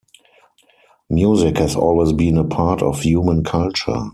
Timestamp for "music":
1.11-1.57